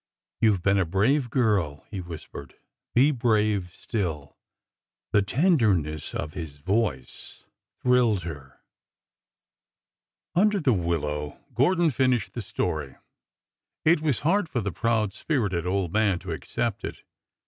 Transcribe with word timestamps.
You 0.39 0.55
've 0.55 0.63
been 0.63 0.79
a 0.79 0.83
brave 0.85 1.29
girl!" 1.29 1.85
he 1.91 2.01
whispered." 2.01 2.55
Be 2.95 3.11
brave 3.11 3.69
still 3.71 4.29
1" 4.29 4.31
The 5.11 5.21
tenderness 5.21 6.15
of 6.15 6.33
his 6.33 6.57
voice 6.57 7.43
thrilled 7.83 8.23
her. 8.23 8.61
Under 10.33 10.59
the 10.59 10.73
willow 10.73 11.39
Gordon 11.53 11.91
finished 11.91 12.33
the 12.33 12.41
story. 12.41 12.95
It 13.85 14.01
was 14.01 14.21
hard 14.21 14.49
for 14.49 14.59
the 14.61 14.71
proud 14.71 15.13
spirited 15.13 15.67
old 15.67 15.93
man 15.93 16.17
to 16.17 16.31
accept 16.31 16.83
it. 16.83 17.03